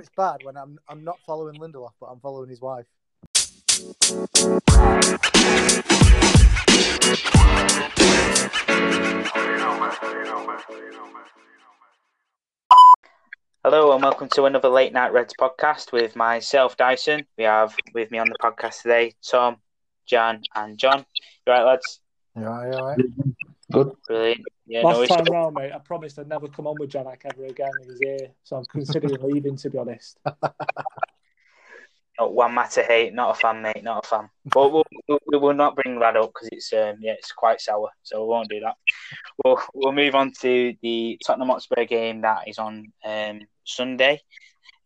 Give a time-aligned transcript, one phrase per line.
[0.00, 2.86] it's bad when I'm I'm not following Lindelof, but I'm following his wife.
[13.62, 17.26] Hello and welcome to another Late Night Reds podcast with myself, Dyson.
[17.36, 19.58] We have with me on the podcast today Tom,
[20.06, 21.04] Jan, and John.
[21.46, 22.00] You right, lads?
[22.34, 22.72] Yeah, all right?
[22.72, 23.00] You all right?
[23.70, 23.92] Good.
[24.08, 24.46] Brilliant.
[24.70, 25.32] Yeah, Last no time issue.
[25.32, 27.72] round, mate, I promised I'd never come on with Janak ever again.
[27.82, 29.56] He was here, so I'm considering leaving.
[29.56, 30.16] To be honest,
[32.20, 34.30] Not one matter hate, not a fan, mate, not a fan.
[34.44, 37.60] But we'll, we'll, we will not bring that up because it's um, yeah, it's quite
[37.60, 38.76] sour, so we won't do that.
[39.44, 44.20] We'll we'll move on to the Tottenham Hotspur game that is on um, Sunday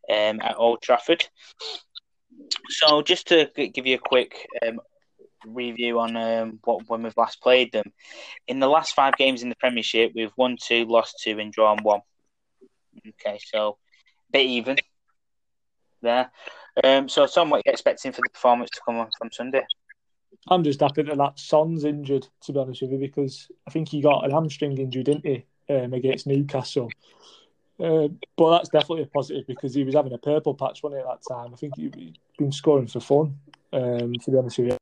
[0.08, 1.26] um, at Old Trafford.
[2.70, 4.80] So just to give you a quick um,
[5.46, 7.92] review on um, what when we've last played them,
[8.46, 11.78] in the last five games in the Premiership, we've won two, lost two, and drawn
[11.82, 12.00] one.
[13.06, 13.78] Okay, so
[14.32, 14.76] bit even
[16.02, 16.30] there.
[16.82, 19.64] Um, so, Tom, what are you expecting for the performance to come on from Sunday?
[20.48, 22.26] I'm just happy that that Son's injured.
[22.42, 25.44] To be honest with you, because I think he got an hamstring injury, didn't he,
[25.70, 26.90] um, against Newcastle?
[27.80, 31.08] Uh, but that's definitely a positive because he was having a purple patch, wasn't he,
[31.08, 31.52] at that time?
[31.52, 33.38] I think he- he'd been scoring for fun.
[33.72, 34.76] Um, to be honest with you,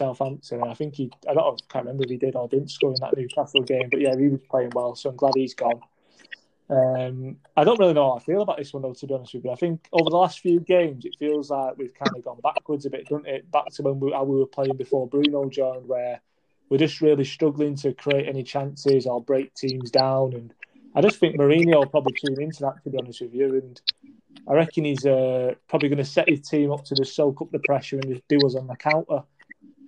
[0.00, 0.62] Southampton.
[0.62, 2.96] I think he, I don't I can't remember if he did or didn't score in
[3.00, 4.94] that Newcastle game, but yeah, he was playing well.
[4.94, 5.80] So I'm glad he's gone.
[6.70, 9.34] Um, I don't really know how I feel about this one, though, to be honest
[9.34, 9.50] with you.
[9.50, 12.86] I think over the last few games, it feels like we've kind of gone backwards
[12.86, 13.50] a bit, doesn't it?
[13.50, 16.20] Back to when we, how we were playing before Bruno joined, where
[16.68, 20.32] we're just really struggling to create any chances or break teams down.
[20.34, 20.54] And
[20.94, 23.48] I just think Mourinho will probably tune into that, to be honest with you.
[23.48, 23.80] And
[24.48, 27.50] I reckon he's uh, probably going to set his team up to just soak up
[27.50, 29.24] the pressure and just do us on the counter.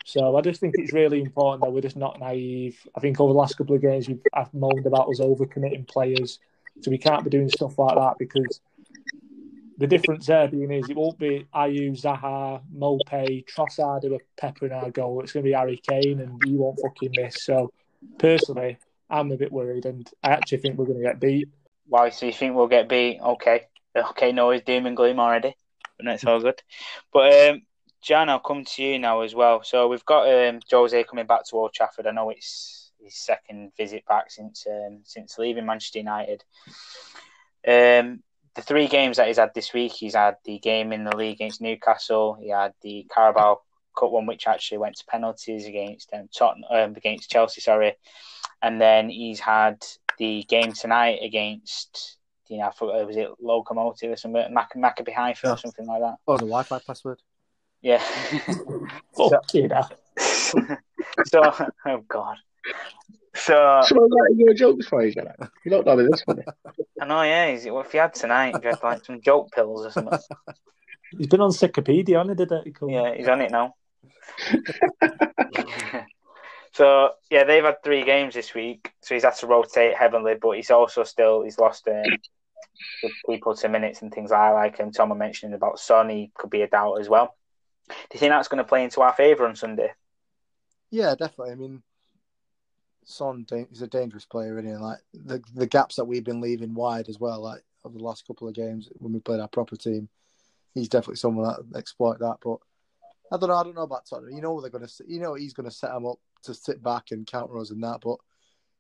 [0.05, 2.79] So I just think it's really important that we're just not naive.
[2.97, 6.39] I think over the last couple of games, I've moaned about us overcommitting players.
[6.81, 8.61] So we can't be doing stuff like that because
[9.79, 14.73] the difference there being is it won't be Ayew, Zaha, Maupay, Trossard who are peppering
[14.73, 15.21] our goal.
[15.21, 17.45] It's going to be Harry Kane and you won't fucking miss.
[17.45, 17.73] So
[18.19, 21.49] personally, I'm a bit worried and I actually think we're going to get beat.
[21.87, 22.11] Why?
[22.11, 23.21] So you think we'll get beat?
[23.21, 24.33] Okay, okay.
[24.33, 25.55] No, it's doom and gloom already,
[25.97, 26.63] but that's all good.
[27.13, 27.63] But um,
[28.03, 29.63] Jan, I'll come to you now as well.
[29.63, 32.07] So we've got um, Jose coming back to Old Trafford.
[32.07, 36.45] I know it's his second visit back since um, since leaving Manchester United.
[37.67, 38.23] Um,
[38.55, 41.37] the three games that he's had this week, he's had the game in the league
[41.37, 42.37] against Newcastle.
[42.41, 43.61] He had the Carabao
[43.97, 47.61] Cup one, which actually went to penalties against um, Tottenham, um, against Chelsea.
[47.61, 47.95] Sorry,
[48.61, 49.83] and then he's had
[50.19, 52.19] the game tonight against.
[52.49, 55.53] You know, I forgot, was it Locomotive or something, Mac- Maccabi Haifa Yeah.
[55.53, 56.17] or something like that.
[56.27, 57.23] Oh, the Wi-Fi password.
[57.83, 57.99] Yeah.
[59.17, 59.83] Fuck you know.
[61.27, 61.43] so,
[61.87, 62.37] oh god.
[63.35, 65.37] So Someone writing your jokes for you, Janet.
[65.65, 66.45] You don't know this funny.
[67.01, 67.47] I know, yeah.
[67.47, 70.19] Is well, if you had tonight, if you had like some joke pills or something.
[71.19, 72.93] He's been on Wikipedia, hasn't he, the dirty cunt?
[72.93, 73.75] Yeah, he's on it now.
[76.73, 80.57] so yeah, they've had three games this week, so he's had to rotate heavily, but
[80.57, 82.03] he's also still he's lost um,
[83.03, 84.55] good people to minutes and things like that.
[84.55, 87.35] Like um, Tom was mentioning about Son, he could be a doubt as well.
[88.11, 89.93] Do you think that's going to play into our favour on Sunday?
[90.91, 91.53] Yeah, definitely.
[91.53, 91.83] I mean,
[93.05, 94.73] Son is a dangerous player, he?
[94.73, 98.27] Like the the gaps that we've been leaving wide as well, like over the last
[98.27, 100.09] couple of games when we played our proper team,
[100.75, 102.37] he's definitely someone that exploit that.
[102.43, 102.59] But
[103.33, 103.57] I don't know.
[103.57, 104.35] I don't know about Tottenham.
[104.35, 104.93] You know what they're going to.
[105.07, 107.83] You know he's going to set them up to sit back and counter us and
[107.83, 108.01] that.
[108.03, 108.19] But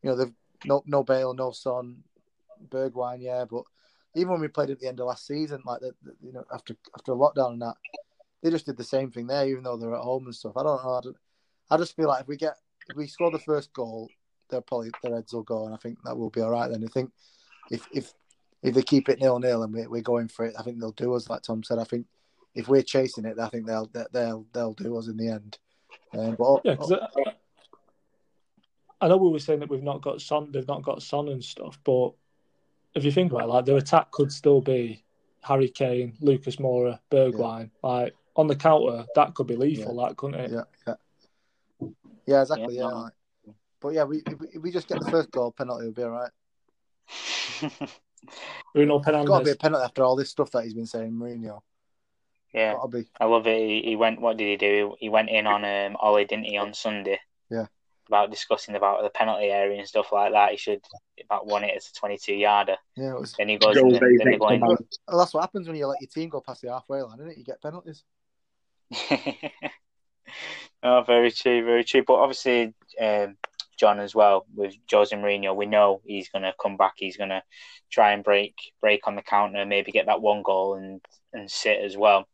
[0.02, 0.32] you know they've
[0.64, 2.02] no no Bale, no Son,
[2.68, 3.44] Bergwijn, yeah.
[3.50, 3.64] But
[4.14, 6.44] even when we played at the end of last season, like the, the- you know
[6.52, 7.74] after after a lockdown and that,
[8.42, 10.56] they just did the same thing there, even though they're at home and stuff.
[10.56, 10.90] I don't know.
[10.90, 11.16] I, don't,
[11.70, 12.56] I just feel like if we get
[12.88, 14.08] if we score the first goal,
[14.50, 16.70] they'll probably their heads will go, and I think that will be all right.
[16.70, 17.12] Then I think
[17.70, 18.12] if if
[18.62, 20.92] if they keep it nil nil and we, we're going for it, I think they'll
[20.92, 21.30] do us.
[21.30, 22.06] Like Tom said, I think
[22.54, 25.58] if we're chasing it, I think they'll they'll they'll do us in the end.
[26.12, 27.34] Um, but Yeah, because I,
[29.00, 31.42] I know we were saying that we've not got Son, they've not got Son and
[31.42, 32.12] stuff, but
[32.94, 35.04] if you think about it, like their attack could still be
[35.42, 37.70] Harry Kane, Lucas Moura, Bergwijn.
[37.82, 40.50] Like on the counter, that could be lethal, that couldn't it?
[40.50, 41.86] yeah, yeah,
[42.26, 42.76] yeah, exactly.
[42.76, 42.96] Yeah, Yeah, no.
[43.02, 43.12] like-
[43.80, 46.30] but yeah, we if, we just get the first goal penalty, we'll be all right.
[48.74, 51.10] Bruno It's got to be a penalty after all this stuff that he's been saying,
[51.10, 51.60] Mourinho.
[52.54, 53.06] yeah, be.
[53.20, 53.58] I love it.
[53.58, 54.20] He, he went.
[54.20, 54.94] What did he do?
[55.00, 57.18] He went in on um, Ollie, didn't he, on Sunday?
[57.50, 57.66] Yeah.
[58.06, 60.52] About discussing about the penalty area and stuff like that.
[60.52, 60.80] He should
[61.24, 62.76] about won it as a twenty-two yarder.
[62.96, 63.32] Yeah, it was.
[63.32, 63.74] Then he goes.
[63.74, 64.76] Then, then they next go
[65.08, 67.32] Well, that's what happens when you let your team go past the halfway line, isn't
[67.32, 67.38] it?
[67.38, 68.04] You get penalties.
[70.82, 72.04] oh, very true, very true.
[72.06, 73.36] But obviously, um,
[73.78, 75.56] John as well with Jose Mourinho.
[75.56, 76.94] We know he's going to come back.
[76.96, 77.42] He's going to
[77.90, 81.00] try and break break on the counter, maybe get that one goal and
[81.32, 82.28] and sit as well.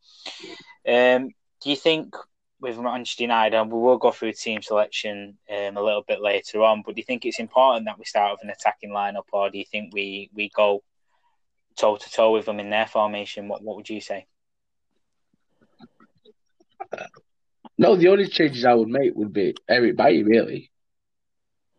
[0.87, 1.31] Um,
[1.63, 2.15] do you think
[2.61, 6.63] with Manchester United, and we will go through team selection um, a little bit later
[6.63, 9.49] on, but do you think it's important that we start with an attacking lineup, or
[9.49, 10.83] do you think we we go
[11.77, 13.49] toe to toe with them in their formation?
[13.49, 14.27] What what would you say?
[17.77, 20.71] No, the only changes I would make would be Eric Bailly, really.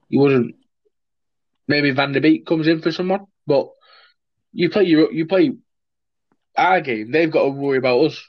[0.08, 0.56] You wouldn't.
[1.68, 3.70] Maybe Van der Beek comes in for someone, but
[4.54, 5.52] you play your you play
[6.58, 7.12] our game.
[7.12, 8.26] They've got to worry about us.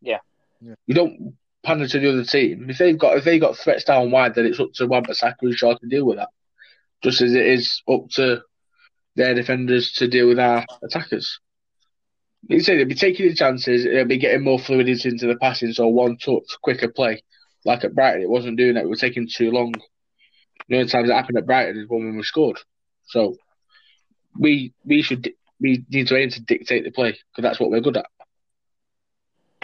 [0.00, 0.18] Yeah.
[0.60, 0.74] Yeah.
[0.86, 2.70] You don't pander to the other team.
[2.70, 5.54] If they've got if they got threats down wide, then it's up to Wan-Bissaka and
[5.54, 6.28] Shaw to deal with that.
[7.02, 8.42] Just as it is up to
[9.16, 11.40] their defenders to deal with our attackers.
[12.48, 15.72] You say they'll be taking the chances, they'll be getting more fluidity into the passing,
[15.72, 17.22] so one touch, quicker play.
[17.64, 19.74] Like at Brighton, it wasn't doing that, it was taking too long.
[20.68, 22.58] The only times it happened at Brighton is when we scored.
[23.06, 23.36] So
[24.38, 27.80] we we should we need to aim to dictate the play because that's what we're
[27.80, 28.06] good at.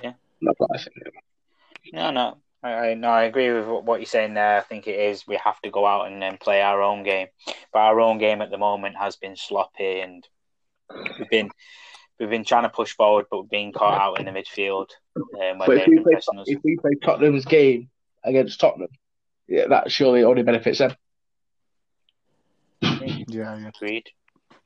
[0.03, 0.13] Yeah.
[0.41, 0.97] that's what I think.
[1.93, 2.39] No, no.
[2.63, 4.59] I, I no, I agree with what you're saying there.
[4.59, 7.27] I think it is we have to go out and then play our own game,
[7.73, 10.27] but our own game at the moment has been sloppy, and
[11.19, 11.51] we've been
[12.23, 15.79] we've been trying to push forward, but being caught out in the midfield um, But
[15.79, 17.91] if we, play, if we play Tottenham's game
[18.25, 18.89] against Tottenham,
[19.49, 20.95] yeah, that surely only benefits them.
[22.81, 23.69] Yeah, yeah.
[23.69, 24.09] Agreed.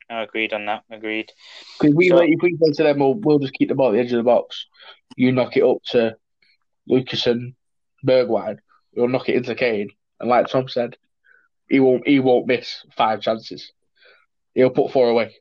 [0.08, 0.84] I agreed on that.
[0.90, 1.32] Agreed.
[1.80, 3.92] Because we, So- if we play to them, we'll, we'll just keep the ball at
[3.92, 4.66] the edge of the box.
[5.16, 6.16] You knock it up to
[6.86, 7.54] Lucas and
[8.06, 8.58] Bergwijn.
[8.94, 10.96] We'll knock it into Kane, and like Tom said,
[11.68, 13.72] he won't he won't miss five chances.
[14.54, 15.34] He'll put four away.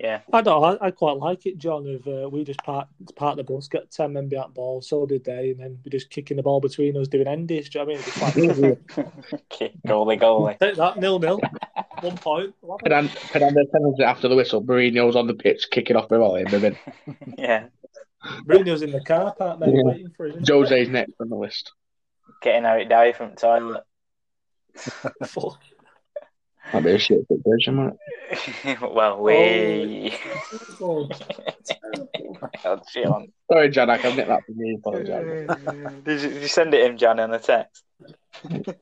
[0.00, 0.20] Yeah.
[0.32, 0.62] I don't.
[0.80, 1.84] I, I quite like it, John.
[1.88, 2.86] Of uh, we just part
[3.16, 4.80] part the bus, get ten men behind the ball.
[4.80, 7.68] So did they, and then we just kicking the ball between us, doing endies.
[7.68, 8.50] Do you know what I mean?
[8.50, 9.12] It'd be quite-
[9.52, 10.56] Okay, goalie, goalie.
[10.60, 11.40] Take that nil nil,
[12.00, 12.54] one point.
[12.62, 12.88] Love it.
[12.88, 14.62] Fernand- Fernandez after the whistle.
[14.62, 16.44] Mourinho's on the pitch kicking off the volley.
[17.36, 17.64] Yeah,
[18.46, 19.82] Mourinho's in the car park, mate, Yeah.
[19.82, 20.44] waiting for him.
[20.46, 21.72] Jose's next on the list.
[22.40, 23.82] getting out die from the toilet.
[25.26, 25.58] Fuck.
[26.72, 28.78] That'd be a shit situation, mate.
[28.92, 30.14] well, we.
[30.80, 31.08] Oh,
[32.64, 32.80] Oh,
[33.50, 34.74] Sorry, Jan, I can admit that for me.
[34.76, 35.48] Apologise.
[36.04, 37.84] Did you, did you send it him, John, on a text?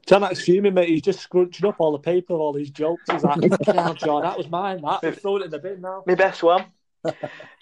[0.07, 0.89] Janak's fuming, mate.
[0.89, 3.03] He's just scrunching up all the paper of all these jokes.
[3.11, 4.83] He's like, "Yeah, John, that was mine.
[4.83, 6.67] That He's throwing it in the bin now." My best one.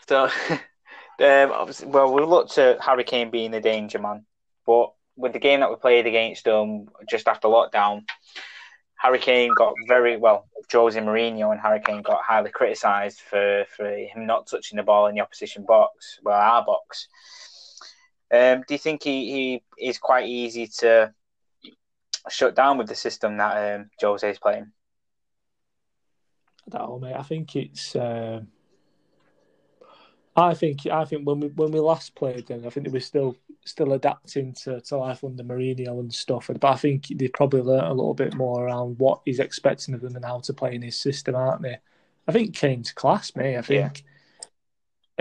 [0.09, 0.31] so, um,
[1.53, 4.25] obviously, well, we looked at Harry Kane being the danger man,
[4.67, 8.03] but with the game that we played against them just after lockdown,
[9.05, 10.47] Harry Kane got very well.
[10.73, 15.09] Jose Mourinho and Harry Kane got highly criticised for, for him not touching the ball
[15.09, 17.09] in the opposition box, well, our box.
[18.33, 21.13] Um, do you think he, he is quite easy to
[22.31, 24.73] shut down with the system that um, Jose is playing?
[26.67, 27.15] I don't know, mate.
[27.15, 27.95] I think it's.
[27.95, 28.49] Um,
[30.37, 33.01] I think I think when we when we last played them, I think they were
[33.01, 36.51] still still adapting to, to life under Mourinho and stuff.
[36.53, 40.01] But I think they probably learnt a little bit more around what he's expecting of
[40.01, 41.79] them and how to play in his system, aren't they?
[42.27, 43.57] I think Kane's class, mate.
[43.57, 44.05] I think.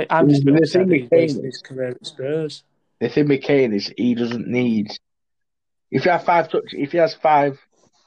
[0.10, 2.64] I'm mm, just a The thing with Kane is- his career at Spurs.
[3.00, 4.88] The thing with Kane is he doesn't need.
[5.92, 7.60] If you have five touch, if he has five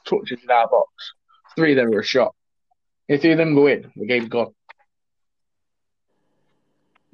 [0.05, 1.13] touches in our box,
[1.55, 2.35] three of them are a shot.
[3.07, 4.53] If three of them go in, the game's gone.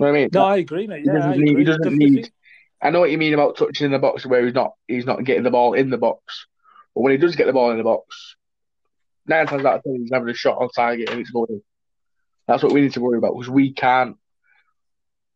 [0.04, 0.30] You know what I mean?
[0.34, 1.02] No, I agree, mate.
[1.02, 2.32] He Yeah, I doesn't need- he doesn't need-
[2.82, 5.24] I know what you mean about touching in the box where he's not he's not
[5.24, 6.48] getting the ball in the box.
[6.94, 8.36] But when he does get the ball in the box,
[9.26, 11.62] nine times out of ten he's having a shot on target and it's going in.
[12.48, 14.18] That's what we need to worry about because we can't.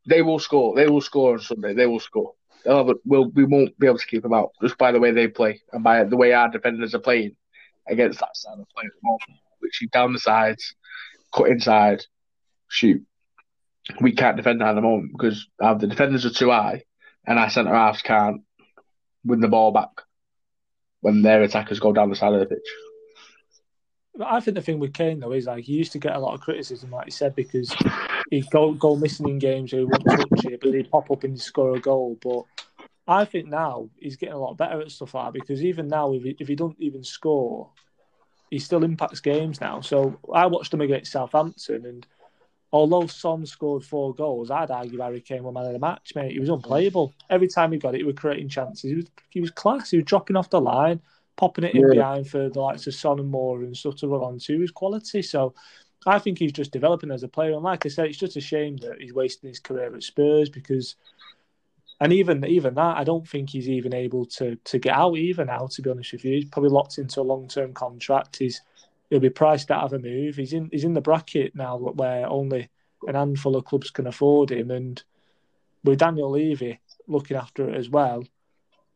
[0.06, 0.76] They will score.
[0.76, 1.74] They will score on Sunday.
[1.74, 2.34] They will score.
[2.66, 5.12] Oh, but we'll, we won't be able to keep them out just by the way
[5.12, 7.38] they play and by the way our defenders are playing
[7.88, 10.76] against that side of play at the moment, which is down the sides,
[11.34, 12.04] cut inside,
[12.68, 13.06] shoot.
[14.02, 16.84] We can't defend that at the moment because uh, the defenders are too high
[17.26, 18.42] and our centre halves can't
[19.24, 19.90] win the ball back
[21.02, 22.68] when their attackers go down the side of the pitch.
[24.16, 26.20] But I think the thing with Kane though is like he used to get a
[26.20, 27.74] lot of criticism, like you said, because
[28.32, 31.24] he'd go go missing in games or he wouldn't touch it, but he'd pop up
[31.24, 32.18] and score a goal.
[32.22, 32.44] But
[33.08, 36.14] I think now he's getting a lot better at stuff like that because even now,
[36.14, 37.70] if he, if he don't even score,
[38.50, 39.82] he still impacts games now.
[39.82, 42.08] So I watched him against Southampton, and
[42.72, 46.32] although Son scored four goals, I'd argue Harry Kane was man of the match, mate.
[46.34, 47.16] He was unplayable.
[47.30, 48.90] Every time he got it, he was creating chances.
[48.90, 49.92] He was he was class.
[49.92, 51.02] He was dropping off the line,
[51.38, 51.90] popping it in Yeah.
[51.90, 54.56] behind for the likes of Son and Moore and stuff to run onto.
[54.56, 55.22] He his quality.
[55.22, 55.54] So
[56.06, 57.54] I think he's just developing as a player.
[57.54, 60.50] And like I said, it's just a shame that he's wasting his career at Spurs
[60.50, 60.96] because
[62.00, 65.48] And even even that, I don't think he's even able to to get out even
[65.48, 65.68] now.
[65.68, 68.38] To be honest with you, he's probably locked into a long term contract.
[68.38, 68.62] He's
[69.10, 70.36] he'll be priced out of a move.
[70.36, 72.70] He's in he's in the bracket now where only
[73.08, 75.02] an handful of clubs can afford him, and
[75.84, 78.24] with Daniel Levy looking after it as well,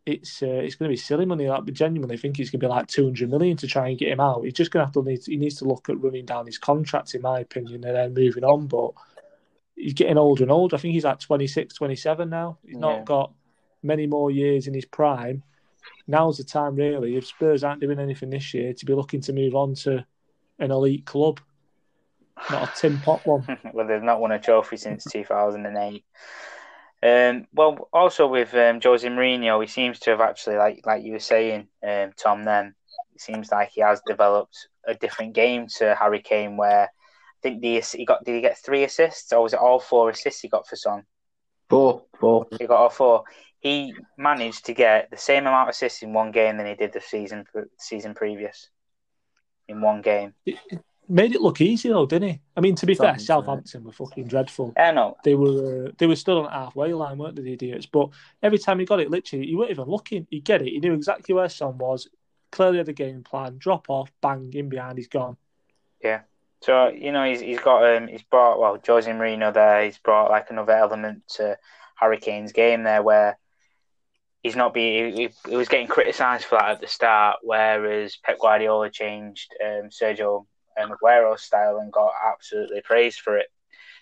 [0.06, 1.48] it's uh, it's going to be silly money.
[1.48, 3.98] Like, but genuinely think it's going to be like two hundred million to try and
[3.98, 4.44] get him out.
[4.44, 6.58] He's just going to have to need he needs to look at running down his
[6.58, 8.68] contract, in my opinion, and then moving on.
[8.68, 8.92] But
[9.76, 10.76] he's getting older and older.
[10.76, 12.58] I think he's like 26, 27 now.
[12.66, 13.34] He's not got
[13.84, 15.44] many more years in his prime.
[16.12, 19.34] Now's the time, really, if Spurs aren't doing anything this year, to be looking to
[19.34, 20.06] move on to
[20.60, 21.40] an elite club,
[22.52, 23.48] not a tin pot one.
[23.74, 26.04] well, they've not won a trophy since 2008.
[27.04, 31.14] Um, well, also with um, Jose Mourinho, he seems to have actually, like like you
[31.14, 32.44] were saying, um, Tom.
[32.44, 32.76] Then
[33.16, 37.62] it seems like he has developed a different game to Harry Kane, where I think
[37.62, 40.50] the he got did he get three assists or was it all four assists he
[40.50, 41.04] got for Son?
[41.70, 42.48] Four, four.
[42.60, 43.24] He got all four.
[43.62, 46.94] He managed to get the same amount of assists in one game than he did
[46.94, 47.46] the season
[47.78, 48.70] season previous.
[49.68, 50.58] In one game, It,
[51.08, 52.42] made it look easy though, didn't he?
[52.58, 54.74] I mean, to be fair, Southampton, were fucking dreadful.
[54.78, 55.16] I know.
[55.24, 57.86] They were uh, they were still on the halfway line, weren't they, the idiots?
[57.86, 58.10] But
[58.42, 60.28] every time he got it, literally, he weren't even looking.
[60.30, 60.70] He'd get it.
[60.70, 62.08] He knew exactly where Son was.
[62.52, 63.58] Clearly had a game plan.
[63.60, 65.38] Drop off, bang, in behind, he's gone.
[66.04, 66.22] Yeah.
[66.62, 69.86] So you know he's he's got um he's brought well Jose Mourinho there.
[69.86, 71.58] He's brought like another element to
[71.96, 73.38] Harry Kane's game there where
[74.42, 78.40] he's not being he, he was getting criticised for that at the start, whereas Pep
[78.40, 80.46] Guardiola changed um, Sergio
[80.82, 83.48] um, Aguero's style and got absolutely praised for it.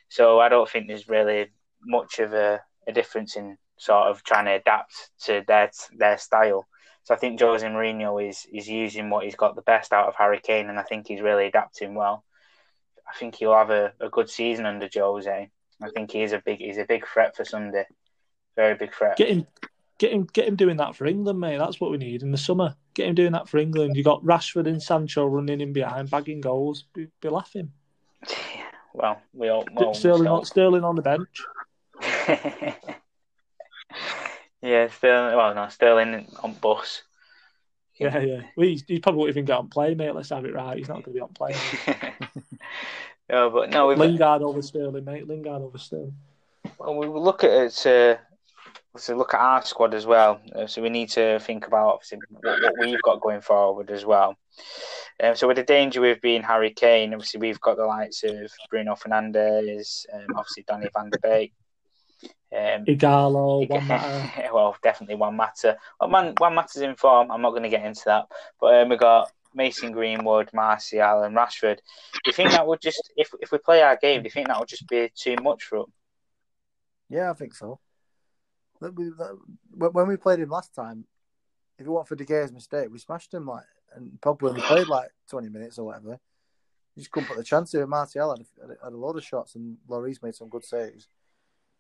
[0.10, 1.48] So I don't think there's really
[1.84, 6.67] much of a, a difference in sort of trying to adapt to their their style.
[7.03, 10.15] So I think Jose Mourinho is is using what he's got the best out of
[10.15, 12.24] Harry Kane, and I think he's really adapting well.
[13.08, 15.50] I think he'll have a, a good season under Jose.
[15.81, 17.86] I think he is a big he's a big threat for Sunday,
[18.55, 19.17] very big threat.
[19.17, 19.48] Get him,
[20.00, 21.58] get him, get him doing that for England, mate.
[21.58, 22.75] That's what we need in the summer.
[22.96, 23.96] Get him doing that for England.
[23.96, 26.86] You got Rashford and Sancho running in behind, bagging goals.
[26.94, 27.72] Be, be laughing.
[28.94, 31.44] well, we all well, Sterling, so- on, Sterling on the bench.
[34.62, 35.38] yeah, Sterling.
[35.38, 37.03] Well, no, Sterling on bus.
[38.00, 38.41] Yeah, yeah.
[38.56, 40.15] Well, he's, he probably won't even get on play, mate.
[40.15, 40.77] Let's have it right.
[40.77, 41.53] He's not going to be on play.
[43.29, 45.27] no, but no, we've, Lingard over Sterling, mate.
[45.27, 46.15] Lingard over Sterling.
[46.77, 47.86] Well, we look at it.
[47.86, 48.15] Uh,
[49.00, 50.41] so look at our squad as well.
[50.56, 54.06] Uh, so we need to think about obviously what, what we've got going forward as
[54.06, 54.36] well.
[55.22, 58.51] Um, so with the danger with being Harry Kane, obviously we've got the likes of
[58.70, 61.53] Bruno Fernandes, um, obviously Danny Van de Beek.
[62.51, 64.50] Um, Ighalo, Juan Mata.
[64.53, 65.77] well, definitely Juan Mata.
[66.00, 67.32] Well, man, Juan Mata's in form.
[67.32, 68.25] I'm not going to get into that,
[68.60, 71.77] but um, we got Mason Greenwood, Martial, and Rashford.
[71.77, 74.48] Do you think that would just, if if we play our game, do you think
[74.48, 75.94] that would just be too much for them?
[77.10, 77.79] Yeah, I think so.
[78.82, 81.06] That we- that- when we played him last time,
[81.78, 84.88] if it weren't for De Gea's mistake, we smashed him like, and Pogba only played
[84.88, 86.20] like twenty minutes or whatever.
[86.96, 87.88] You just couldn't put the chance in.
[87.88, 91.08] Martial had a, had a load of shots, and Lloris made some good saves.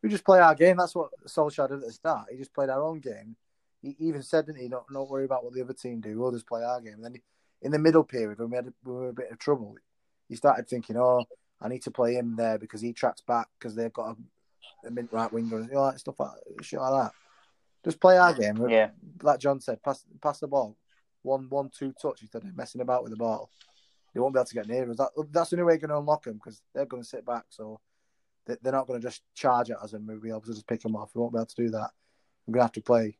[0.01, 0.77] We just play our game.
[0.77, 2.27] That's what Solskjaer did at the start.
[2.31, 3.35] He just played our own game.
[3.81, 4.69] He even said, didn't he?
[4.69, 6.17] Don't, don't worry about what the other team do.
[6.17, 6.93] We'll just play our game.
[6.95, 7.21] And then he,
[7.61, 9.75] in the middle period, when we had we were a bit of trouble,
[10.29, 11.25] he started thinking, "Oh,
[11.59, 14.15] I need to play him there because he tracks back because they've got a,
[14.85, 17.11] a mid right winger and all that stuff like shit like that."
[17.83, 18.57] Just play our game.
[18.69, 18.89] Yeah,
[19.21, 20.75] Like John said, pass pass the ball,
[21.21, 23.49] one one two touch instead of messing about with the ball.
[24.13, 24.97] They won't be able to get near us.
[24.97, 27.25] That, that's the only way you're going to unlock them because they're going to sit
[27.25, 27.45] back.
[27.49, 27.79] So
[28.47, 30.65] they- they're not going to just charge at us and we'll be able to just
[30.67, 31.11] pick them off.
[31.13, 31.91] We won't be able to do that.
[32.47, 33.15] We're going to have to play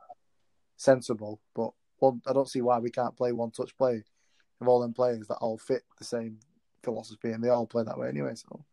[0.77, 1.39] sensible.
[1.56, 4.03] But one, I don't see why we can't play one touch play
[4.62, 6.39] of all them players that all fit the same
[6.84, 8.34] philosophy and they all play that way anyway.
[8.36, 8.65] So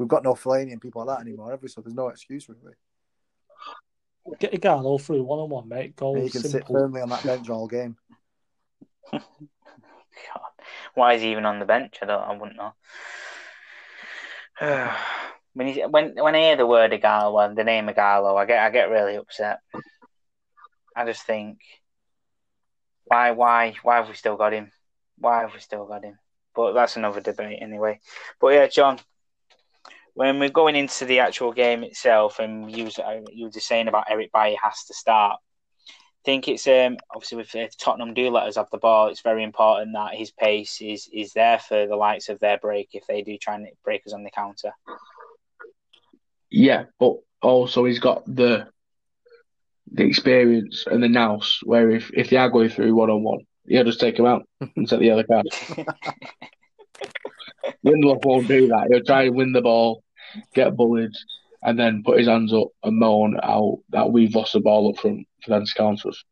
[0.00, 1.68] we've got no Fellaini and people like that anymore, have we?
[1.68, 2.74] So there's no excuse really.
[4.38, 5.94] Get Ighalo through one on one, mate.
[5.94, 6.74] Goal And you can sit simple.
[6.74, 7.96] firmly on that bench all game.
[9.12, 9.20] God.
[10.94, 11.98] Why is he even on the bench?
[12.00, 12.22] I don't.
[12.22, 12.72] I wouldn't know.
[15.54, 18.64] when he, when when I hear the word Ighalo, and the name Ighalo, I get
[18.64, 19.58] I get really upset.
[20.96, 21.58] I just think,
[23.04, 24.72] why why why have we still got him?
[25.18, 26.18] Why have we still got him?
[26.54, 28.00] But that's another debate anyway.
[28.40, 28.98] But yeah, John,
[30.14, 33.88] when we're going into the actual game itself, and you uh, you were just saying
[33.88, 35.38] about Eric Bailly has to start.
[35.88, 39.22] I think it's um obviously with if Tottenham do let us have the ball, it's
[39.22, 43.06] very important that his pace is is there for the likes of their break if
[43.06, 44.72] they do try and break us on the counter.
[46.50, 48.68] Yeah, but also he's got the
[49.92, 53.40] the experience and the nous where if, if they are going through one on one,
[53.66, 55.46] he'll just take him out and set the other card.
[57.84, 58.88] Lindelof won't do that.
[58.90, 60.02] He'll try and win the ball,
[60.54, 61.12] get bullied,
[61.62, 64.98] and then put his hands up and moan out that we've lost the ball up
[64.98, 66.24] front for them to counter us.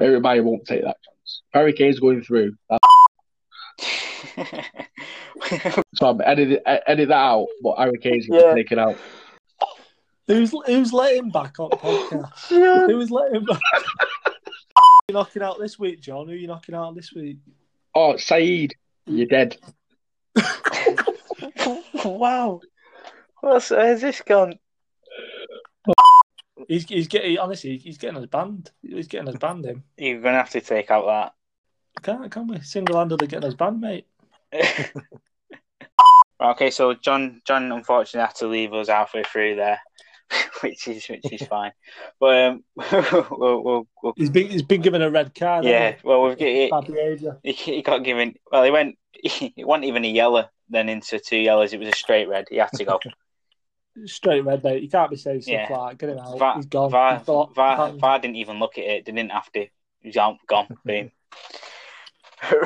[0.00, 1.42] Everybody won't take that chance.
[1.52, 2.54] Harry Kane's going through.
[2.70, 2.80] That,
[5.94, 8.54] so I'm edit, edit that out, but Harry Kane's going to Yeah.
[8.54, 8.96] take it out.
[10.26, 12.48] Who's who's let him back on the podcast?
[12.90, 13.60] Who's letting him back?
[15.08, 16.26] you knocking out this week, John?
[16.26, 17.36] Who are you knocking out this week?
[17.94, 18.74] Oh, Saeed,
[19.06, 19.56] you're dead.
[22.04, 22.60] Wow.
[23.40, 24.58] What's, where's this gone?
[26.68, 28.70] He's he's getting honestly he's getting us banned.
[28.82, 29.66] He's getting us banned.
[29.66, 31.34] Him You're going to have to take out that.
[32.02, 34.06] can't can we single handedly getting us banned, mate?
[34.52, 34.90] that.
[36.42, 39.80] okay, so John John unfortunately had to leave us halfway through there,
[40.62, 41.72] which is which is fine.
[42.20, 43.26] But um, we'll,
[43.62, 45.64] we'll, we'll, He's been he's been given a red card.
[45.64, 46.68] yeah, well we've he?
[46.70, 47.38] got bad behaviour.
[47.42, 48.34] he, he got given.
[48.50, 48.96] Well, he went.
[49.24, 50.46] It wasn't even a yellow.
[50.68, 52.46] Then into two yellows, it was a straight red.
[52.50, 52.98] He had to go.
[54.04, 54.82] Straight red, mate.
[54.82, 55.74] You can't be saying stuff Yeah.
[55.76, 56.06] like that.
[56.06, 56.38] Get him out.
[56.38, 56.90] VAR, he's gone.
[56.90, 58.22] VAR, He's VAR, banned.
[58.22, 59.06] Didn't even look at it.
[59.06, 59.60] They didn't have to.
[60.00, 60.66] He was out, gone.
[60.84, 61.10] Boom.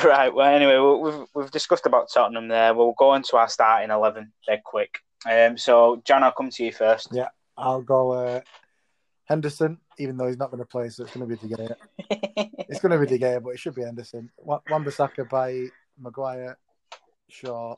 [0.05, 0.35] right.
[0.35, 2.75] Well, anyway, we- we've we've discussed about Tottenham there.
[2.75, 4.99] We'll go into our starting eleven dead quick.
[5.31, 7.09] Um, so John, I'll come to you first.
[7.12, 7.29] Yeah.
[7.61, 8.40] I'll go uh,
[9.25, 11.75] Henderson, even though he's not going to play, so it's going to be De Gea.
[12.69, 14.31] It's going to be De Gea, but it should be Henderson.
[14.38, 15.67] Wa- Wan-Bissaka by
[15.99, 16.57] Maguire,
[17.29, 17.75] Shaw,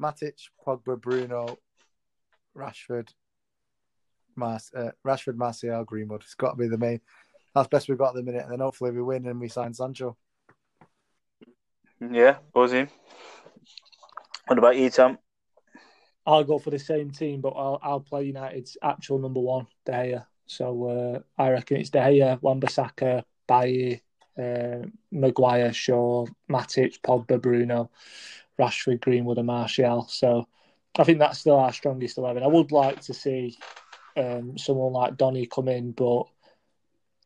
[0.00, 1.58] Matic, Pogba, Bruno,
[2.56, 3.08] Rashford,
[4.36, 6.22] Mas- uh, Rashford, Martial, Greenwood.
[6.22, 7.00] It's got to be the main.
[7.54, 9.74] That's best we've got at the minute, and then hopefully we win and we sign
[9.74, 10.16] Sancho.
[12.00, 12.88] yeah, buzzing.
[14.46, 15.18] What about you, Tom?
[16.26, 19.92] I'll go for the same team, but I'll I'll play United's actual number one, De
[19.92, 20.26] Gea.
[20.46, 24.02] So uh, I reckon it's De Gea, Wan-Bissaka, Bailly,
[24.38, 27.90] uh, Maguire, Shaw, Matic, Pogba, Bruno,
[28.58, 30.06] Rashford, Greenwood, and Martial.
[30.08, 30.46] So
[30.98, 32.42] I think that's still our strongest eleven.
[32.42, 33.56] I would like to see
[34.16, 36.24] um, someone like Donny come in, but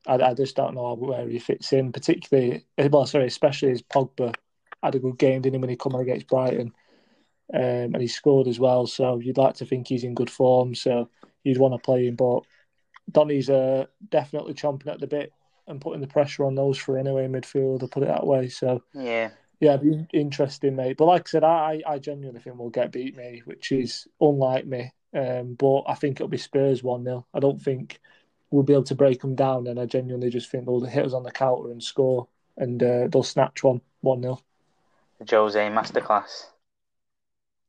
[0.06, 1.92] I, I just don't know where he fits in.
[1.92, 4.34] Particularly, well, sorry, especially as Pogba
[4.82, 6.72] had a good game, didn't he, when he come against Brighton?
[7.52, 8.86] Um, and he scored as well.
[8.86, 10.74] So you'd like to think he's in good form.
[10.74, 11.08] So
[11.42, 12.40] you'd want to play him, but
[13.10, 15.32] Donny's uh, definitely chomping at the bit
[15.66, 17.26] and putting the pressure on those three anyway.
[17.26, 18.48] Midfield, I'll put it that way.
[18.48, 19.30] So Yeah,
[19.60, 20.96] yeah, be interesting, mate.
[20.96, 24.66] But like I said, I I genuinely think we'll get beat, me, which is unlike
[24.66, 24.92] me.
[25.14, 28.00] Um, but I think it'll be Spurs one 0 I don't think
[28.50, 31.12] we'll be able to break them down, and I genuinely just think they'll hit us
[31.12, 34.40] on the counter and score, and uh, they'll snatch one one 0
[35.30, 36.46] Jose masterclass.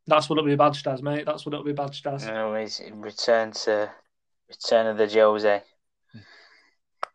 [0.07, 1.25] That's what it'll be badged as, mate.
[1.25, 2.25] That's what it'll be badged as.
[2.27, 3.91] Anyways, return to
[4.49, 5.63] return of the Jose.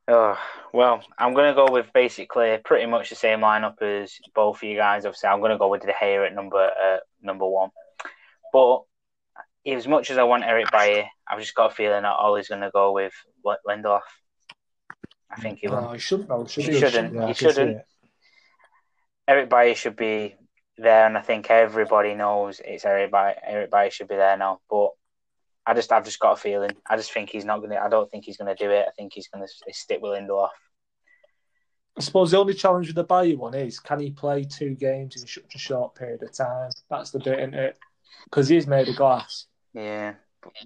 [0.08, 0.36] Oh
[0.72, 4.76] well, I'm gonna go with basically pretty much the same lineup as both of you
[4.76, 5.04] guys.
[5.06, 7.70] Obviously, I'm gonna go with De Gea at number uh, number one.
[8.52, 8.80] But
[9.66, 12.72] as much as I want Eric Bailly, I've just got a feeling that Ollie's gonna
[12.72, 13.12] go with
[13.68, 14.00] Lindelof.
[15.30, 15.80] I think he will.
[15.82, 16.28] No, he shouldn't.
[16.28, 16.80] though, should He he?
[16.80, 17.14] shouldn't.
[17.14, 17.82] Yeah, He shouldn't.
[19.28, 20.34] Eric Bailly should be
[20.80, 23.34] there, and I think everybody knows it's Eric Bailly.
[23.42, 24.90] Eric Bailly should be there now, but
[25.66, 26.70] I just, I've just got a feeling.
[26.88, 27.76] I just think he's not gonna.
[27.76, 28.86] I don't think he's gonna do it.
[28.88, 30.48] I think he's gonna stick with Lindelof.
[31.98, 35.20] I suppose the only challenge with the Bayern one is can he play two games
[35.20, 36.70] in such a short period of time?
[36.88, 37.78] That's the bit, isn't it?
[38.24, 39.46] Because he's made of glass.
[39.74, 40.14] Yeah,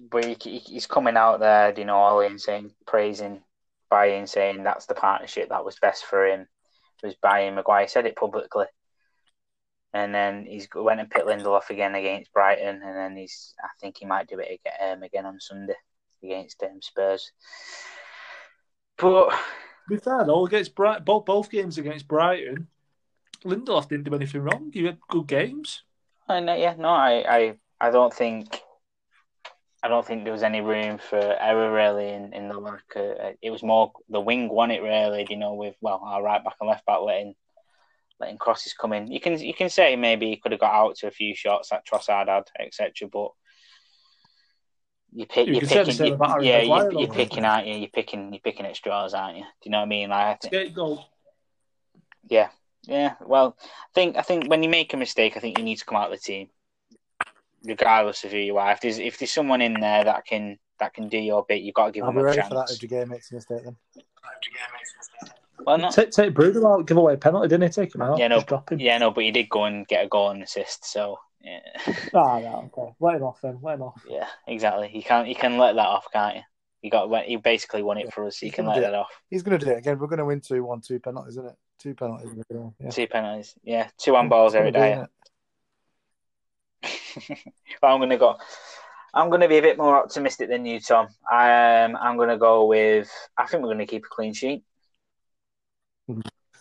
[0.09, 3.41] but, he, he- he's coming out there, you know, Ollie and saying, praising
[3.91, 6.47] and saying that's the partnership that was best for him.
[7.03, 8.65] Was Bailly and Maguire said it publicly,
[9.95, 13.53] and then he's went and picked Lindelof again against Brighton, and then he's.
[13.63, 15.75] I think he might do it again, um, again on Sunday
[16.21, 17.31] against um, Spurs.
[18.97, 19.33] But
[19.87, 22.67] be fair though, against Bright, both both games against Brighton,
[23.45, 24.69] Lindelof didn't do anything wrong.
[24.73, 25.83] He had good games.
[26.27, 28.59] I know, yeah, no, I, I, I don't think,
[29.83, 32.83] I don't think there was any room for error really in, in the lack.
[32.95, 36.43] Uh, it was more the wing won it really, you know, with well, our right
[36.43, 37.35] back and left back letting,
[38.19, 39.11] letting crosses come in.
[39.11, 41.69] You can, you can say maybe he could have got out to a few shots
[41.69, 43.09] that Trossard had, etc.
[43.11, 43.31] But
[45.13, 47.13] you pick, You you can picking, same you, about Harry yeah, Maguire, you, though, you're
[47.13, 47.75] picking, aren't you?
[47.75, 49.43] You're picking, you're picking at straws, aren't you?
[49.43, 50.09] Do you know what I mean?
[50.09, 50.53] Like, I think,
[52.29, 52.49] yeah,
[52.83, 53.15] yeah.
[53.21, 55.85] Well, I think I think when you make a mistake, I think you need to
[55.85, 56.49] come out of the team,
[57.63, 58.71] regardless of who you are.
[58.71, 61.75] If there's if there's someone in there that can that can do your bit, you've
[61.75, 62.49] got to give I'll them be a ready chance.
[62.49, 63.77] for that if De Gea makes a mistake then.
[65.59, 67.69] Well, not Take, take Bruno out, give away a penalty, didn't he?
[67.69, 68.17] Take him out.
[68.19, 68.79] Yeah, no, drop him.
[68.79, 70.85] yeah, no, but he did go and get a goal and assist.
[70.85, 71.59] So yeah,
[72.13, 72.93] Ah, right, okay.
[72.99, 73.59] Let him off then.
[73.61, 74.01] Let him off.
[74.09, 74.91] yeah, exactly.
[74.93, 76.41] You can't you can let that off, can't you?
[76.81, 78.41] You got he basically won it for us.
[78.41, 79.09] You He can can let do that off.
[79.29, 79.97] He's going to do it again.
[79.97, 81.55] We're going to win 2 1, two penalties, isn't it?
[81.79, 82.29] Two penalties.
[82.79, 82.89] Yeah.
[82.91, 83.55] Two penalties.
[83.63, 84.93] Yeah, two on balls It's every gonna be, day.
[84.93, 85.09] isn't
[87.31, 87.39] it?
[87.81, 88.37] well, I'm gonna go.
[89.13, 91.05] I'm going to be a bit more optimistic than you, Tom.
[91.31, 93.09] Um, I'm going to go with.
[93.37, 94.65] I think we're going to keep a clean sheet.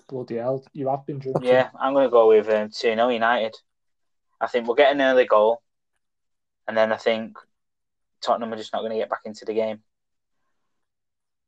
[0.09, 1.45] Bloody hell, you have been drinking.
[1.45, 3.55] Yeah, I'm going to go with um, 2 0 United.
[4.41, 5.63] I think we'll get an early goal,
[6.69, 7.39] and then I think
[8.21, 9.81] Tottenham are just not going to get back into the game.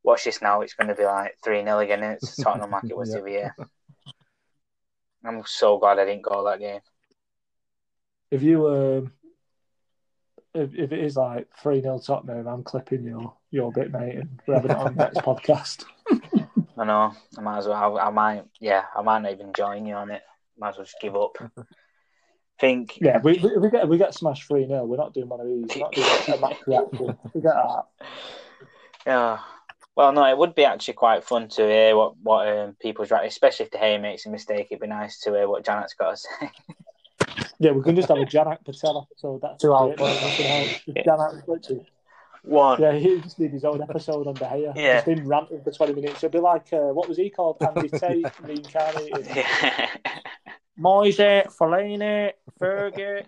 [0.02, 2.84] Watch this now, it's going to be like 3 0 again, and it's Tottenham like
[2.88, 3.14] it was Yeah.
[3.16, 3.56] the other year.
[5.24, 6.80] I'm so glad I didn't go that game.
[8.30, 9.12] If you um,
[10.54, 14.40] if, if it is like three 0 Tottenham, I'm clipping your your bit, mate, and
[14.46, 15.84] having it on next podcast.
[16.78, 17.14] I know.
[17.36, 17.98] I might as well.
[17.98, 18.44] I, I might.
[18.60, 20.22] Yeah, I might not even join you on it.
[20.58, 21.36] Might as well just give up.
[22.58, 22.98] Think.
[23.00, 25.46] Yeah, we we, we get we get smashed three 0 We're not doing one of
[25.46, 25.66] these.
[25.74, 26.08] We're not doing
[26.38, 27.18] a match reaction.
[27.34, 27.82] We get that.
[29.06, 29.38] Yeah.
[29.94, 33.26] Well, no, it would be actually quite fun to hear what what um, people's right,
[33.26, 34.66] especially if De Gea makes a mistake.
[34.70, 36.50] It'd be nice to hear what Janet's got to say.
[37.58, 39.40] Yeah, we can just have a Janak Patel episode.
[39.40, 39.96] That's Two hours.
[39.96, 40.20] great,
[42.46, 42.80] One.
[42.80, 44.72] Yeah, he just did his own episode on De Gea.
[44.76, 44.94] Yeah.
[45.02, 46.22] Just him ranting for 20 minutes.
[46.22, 47.56] It'd be like, uh, what was he called?
[47.60, 49.26] Andy Tate reincarnated.
[49.34, 49.90] Yeah.
[50.80, 53.26] Moyes, Fellaini, Fergie.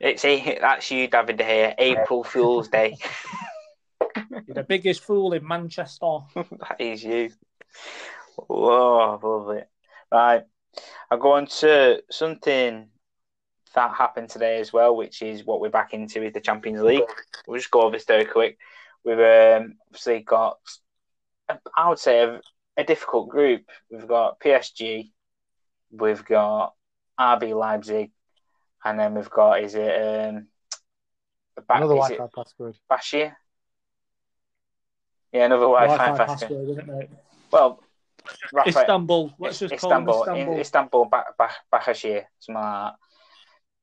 [0.00, 1.74] it's a, that's you, David De Gea.
[1.76, 2.96] April Fool's Day.
[4.46, 6.20] You're the biggest fool in Manchester.
[6.34, 7.30] that is you.
[8.36, 9.68] Whoa, love it.
[10.10, 10.44] Right.
[11.10, 12.88] I'll go on to something
[13.74, 17.02] that happened today as well, which is what we're back into is the Champions League.
[17.46, 18.58] We'll just go over this very quick.
[19.04, 20.58] We've um, obviously got,
[21.76, 22.40] I would say, a,
[22.76, 23.62] a difficult group.
[23.90, 25.10] We've got PSG,
[25.90, 26.74] we've got
[27.18, 28.10] RB Leipzig,
[28.84, 30.46] and then we've got, is it, um,
[31.66, 32.76] back, Another is white it card password.
[32.90, 33.34] Bashir?
[35.32, 36.48] Yeah, another Wi-Fi, Wi-Fi password.
[36.48, 37.10] password, isn't it.
[37.50, 37.82] Well,
[38.52, 39.34] Rafa, Istanbul.
[39.38, 40.60] Let's just call Istanbul, Istanbul.
[40.60, 42.94] Istanbul, ba- ba- Başakşehir, something like that.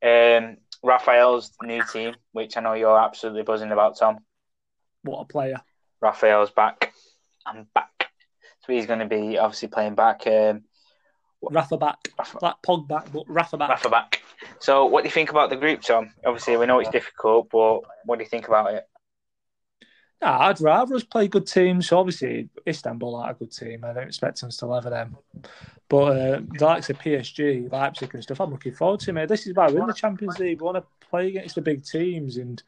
[0.02, 4.20] Um, Raphael's new team, which I know you're absolutely buzzing about, Tom.
[5.04, 5.62] What a player.
[6.02, 6.94] Raphael's back.
[7.46, 8.08] I'm back.
[8.66, 10.26] So he's going to be obviously playing back.
[10.28, 10.64] Um,
[11.42, 11.98] Rafa back.
[12.18, 13.70] Rafa, Like Pog back, but Rafa back.
[13.70, 14.22] Rafa back.
[14.60, 16.14] So, what do you think about the group, Tom?
[16.26, 18.86] Obviously, we know it's difficult, but what do you think about it?
[20.22, 21.92] Nah, I'd rather us play good teams.
[21.92, 23.86] Obviously, Istanbul are a good team.
[23.86, 25.18] I don't expect us to level them.
[25.88, 29.30] But uh, the likes of PSG, Leipzig, and stuff, I'm looking forward to, mate.
[29.30, 30.62] This is why we're in the Champions League.
[30.62, 32.62] We want to play against the big teams, and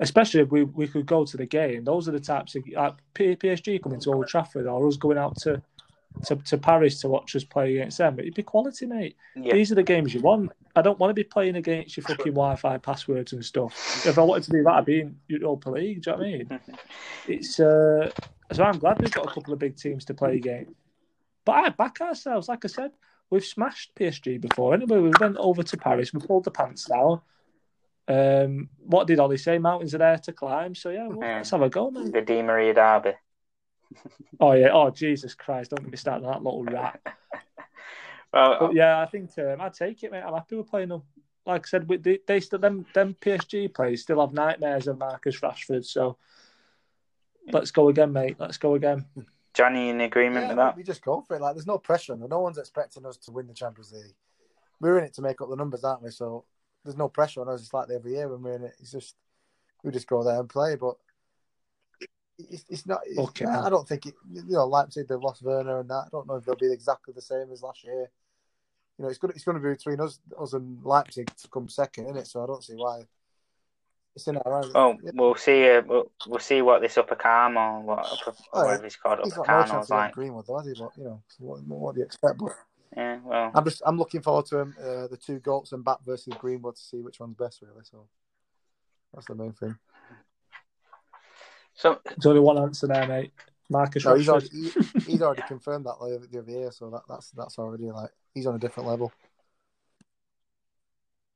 [0.00, 1.84] especially if we, we could go to the game.
[1.84, 5.36] Those are the types of like PSG coming to Old Trafford or us going out
[5.38, 5.62] to,
[6.26, 8.16] to, to Paris to watch us play against them.
[8.16, 9.16] But it'd be quality, mate.
[9.34, 9.54] Yeah.
[9.54, 10.52] These are the games you want.
[10.74, 14.06] I don't want to be playing against your fucking Wi-Fi passwords and stuff.
[14.06, 16.02] If I wanted to do that, I'd be in Europa League.
[16.02, 16.60] Do you know what I mean?
[17.28, 18.10] It's uh,
[18.50, 20.72] so I'm glad we've got a couple of big teams to play against.
[21.44, 22.48] But I back ourselves.
[22.48, 22.92] Like I said,
[23.30, 24.74] we've smashed PSG before.
[24.74, 26.12] Anyway, we went over to Paris.
[26.12, 27.20] We pulled the pants down.
[28.08, 29.58] Um, what did Ollie say?
[29.58, 30.74] Mountains are there to climb.
[30.74, 31.36] So yeah, well, Yeah.
[31.36, 32.10] let's have a go, man.
[32.10, 33.12] The Di Maria derby.
[34.40, 34.70] Oh yeah.
[34.72, 35.70] Oh Jesus Christ!
[35.70, 37.00] Don't get me started on that little rat.
[38.34, 40.22] Well, But yeah, I think um, I'd take it, mate.
[40.26, 41.02] I'm happy with playing them.
[41.44, 44.96] Like I said, we, they, they still them them PSG players still have nightmares of
[44.98, 45.84] Marcus Rashford.
[45.84, 46.16] So
[47.52, 48.36] let's go again, mate.
[48.38, 49.04] Let's go again.
[49.52, 50.76] Johnny, in agreement Yeah, with that?
[50.78, 51.42] we just go for it.
[51.42, 52.16] Like, there's no pressure.
[52.16, 54.14] No one's expecting us to win the Champions League.
[54.80, 56.10] We're in it to make up the numbers, aren't we?
[56.10, 56.44] So
[56.84, 57.60] there's no pressure on us.
[57.60, 58.76] It's like every year when we're in it.
[58.80, 59.16] It's just
[59.84, 60.76] we just go there and play.
[60.76, 60.96] But
[62.38, 63.00] it's, it's not.
[63.06, 63.44] It's, Okay.
[63.46, 64.14] I don't think it.
[64.32, 66.04] You know, Leipzig they've lost Werner and that.
[66.06, 68.10] I don't know if they'll be exactly the same as last year.
[68.98, 69.32] You know, it's going.
[69.34, 72.26] It's going to be between us, us and Leipzig to come second, isn't it?
[72.26, 73.02] So I don't see why.
[74.14, 74.72] It's in our hands.
[74.74, 75.10] Oh, Yeah.
[75.14, 75.70] we'll see.
[75.70, 79.20] Uh, we'll, we'll see what this upper calm or what upper, Oh, whatever it's called
[79.24, 80.00] He's upper got no calm chance was to like.
[80.04, 80.14] like.
[80.14, 80.74] Greenwood, though, has he?
[80.78, 82.36] But you know, what, what do you expect?
[82.38, 82.52] But
[82.94, 85.98] Yeah, well, I'm just I'm looking forward to him, uh, the two goals and back
[86.04, 87.84] versus Greenwood to see which one's best, really.
[87.84, 88.06] So
[89.14, 89.76] that's the main thing.
[91.82, 93.32] So There's only one answer there, mate.
[93.68, 94.30] Marcus No, he's Rashford.
[94.30, 94.48] already
[95.04, 98.46] he, he's already confirmed that the other year, so that, that's that's already like he's
[98.46, 99.12] on a different level.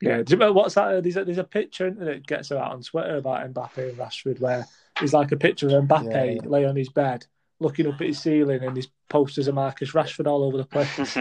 [0.03, 0.89] Yeah, do you remember what's that?
[0.89, 4.41] Uh, there's a, there's a picture that gets out on Twitter about Mbappe and Rashford
[4.41, 4.67] where
[4.99, 6.41] there's like a picture of Mbappe Yeah, yeah.
[6.45, 7.27] lay on his bed
[7.59, 10.99] looking up at his ceiling and his posters of Marcus Rashford all over the place.
[10.99, 11.17] It's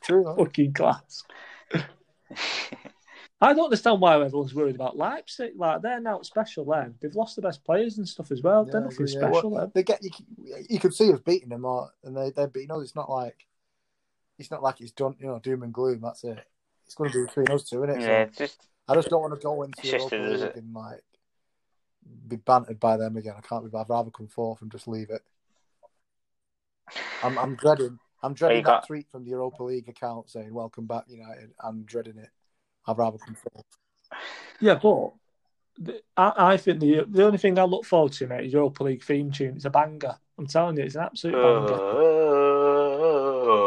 [0.04, 0.24] true.
[0.36, 1.24] Fucking class.
[3.40, 5.52] I don't understand why everyone's worried about Leipzig.
[5.56, 6.94] Like they're now special then.
[7.00, 8.64] They've lost the best players and stuff as well.
[8.66, 9.20] Yeah, they're I nothing yeah.
[9.30, 10.10] special Well, they get you.
[10.68, 12.82] You could see us beating them, or, and they they're beating us.
[12.82, 13.46] It's not like
[14.38, 15.14] it's not like it's done.
[15.20, 16.00] You know, doom and gloom.
[16.02, 16.38] That's it.
[16.86, 18.04] It's going to be between us two, isn't it?
[18.04, 20.56] yeah, just I just don't want to go into It's just Europa a- League it?
[20.56, 21.04] and like
[22.26, 23.34] be bantered by them again.
[23.36, 23.76] I can't be.
[23.76, 25.22] I'd rather come fourth and just leave it.
[27.22, 27.98] I'm, I'm dreading.
[28.22, 31.50] I'm dreading you that got- tweet from the Europa League account saying "Welcome back, United."
[31.62, 32.30] I'm dreading it.
[32.88, 33.64] I'd rather come fourth.
[34.60, 35.12] Yeah, but
[35.78, 38.82] the- I, I think the the only thing I look forward to, mate, is Europa
[38.84, 39.56] League theme tune.
[39.56, 40.16] It's a banger.
[40.38, 41.78] I'm telling you, it's an absolute uh, banger.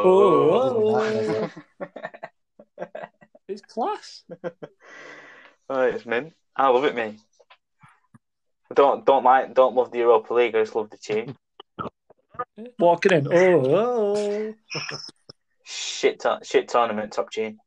[0.03, 1.49] Oh,
[3.47, 4.23] It's class.
[5.73, 6.33] Oh, it's mint.
[6.53, 7.17] I love it, me.
[8.69, 10.53] I don't don't like don't love the Europa League.
[10.53, 11.37] I just love the tune.
[12.77, 13.27] Walking in.
[13.31, 14.53] Oh, oh.
[15.63, 17.57] Shit, to- shit tournament top tune.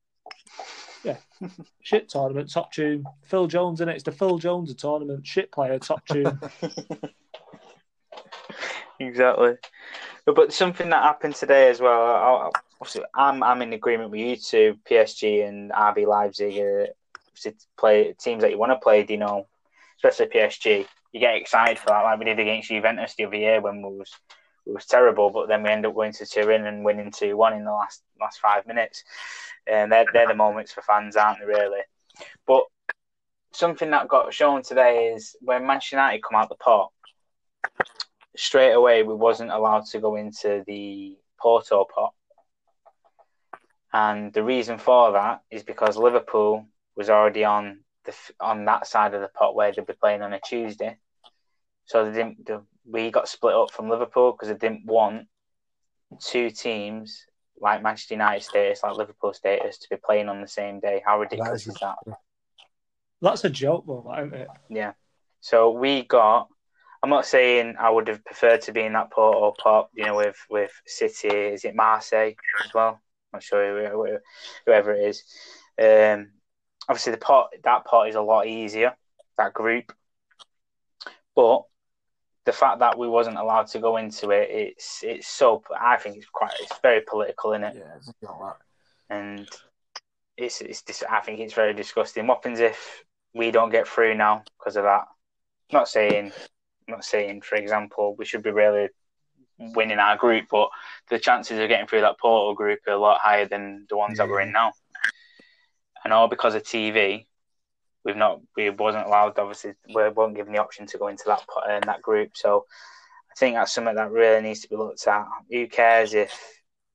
[1.82, 3.04] shit tournament, top tune.
[3.22, 3.94] Phil Jones in it.
[3.94, 5.26] It's the Phil Jones of tournament.
[5.26, 6.40] Shit player, top tune.
[9.00, 9.54] exactly.
[10.24, 12.02] But, but something that happened today as well.
[12.02, 14.78] I, I, obviously, I'm I'm in agreement with you two.
[14.88, 16.88] PSG and RB Leipzig are
[17.28, 19.04] obviously play teams that you want to play.
[19.08, 19.46] You know,
[19.96, 20.86] especially PSG.
[21.12, 23.98] You get excited for that, like we did against Juventus the other year when we
[23.98, 24.10] was
[24.66, 27.52] it was terrible, but then we end up going to Turin and winning two one
[27.52, 29.04] in the last last five minutes.
[29.66, 31.46] And they're they're the moments for fans, aren't they?
[31.46, 31.80] Really.
[32.46, 32.64] But
[33.52, 36.90] something that got shown today is when Manchester United come out the pot
[38.36, 42.12] straight away we wasn't allowed to go into the Porto pot.
[43.92, 49.14] And the reason for that is because Liverpool was already on the on that side
[49.14, 50.96] of the pot where they'd be playing on a Tuesday.
[51.86, 52.44] So they didn't.
[52.84, 55.26] The, we got split up from Liverpool because they didn't want
[56.20, 57.24] two teams
[57.60, 61.02] like Manchester United status, like Liverpool status, to be playing on the same day.
[61.04, 61.96] How ridiculous is that?
[63.20, 64.48] That's a joke, though, isn't it?
[64.68, 64.92] Yeah.
[65.40, 66.48] So we got.
[67.02, 70.04] I'm not saying I would have preferred to be in that port or pop, you
[70.06, 71.28] know, with with City.
[71.28, 72.32] Is it Marseille
[72.64, 73.00] as well?
[73.32, 74.16] I'm not sure
[74.64, 75.24] whoever it is.
[75.78, 76.30] Um,
[76.88, 78.96] obviously, the pot that pot is a lot easier.
[79.36, 79.92] That group,
[81.34, 81.64] but
[82.44, 85.62] the fact that we wasn't allowed to go into it, it's it's so.
[85.78, 86.52] I think it's quite.
[86.60, 87.76] It's very political, in it?
[87.76, 89.16] Yeah, it's not that.
[89.16, 89.48] and
[90.36, 92.26] it's it's dis- I think it's very disgusting.
[92.26, 93.04] What happens if
[93.34, 95.04] we don't get through now because of that?
[95.72, 96.32] not saying,
[96.88, 98.88] not saying, for example, we should be really
[99.58, 100.68] winning our group, but
[101.10, 104.18] the chances of getting through that Porto group are a lot higher than the ones
[104.18, 104.72] that we're in now.
[106.04, 107.26] And all because of TV,
[108.04, 109.38] we've not we wasn't allowed.
[109.38, 112.36] Obviously, we weren't given the option to go into that pot- uh, that group.
[112.36, 112.66] So
[113.30, 115.26] I think that's something that really needs to be looked at.
[115.50, 116.32] Who cares if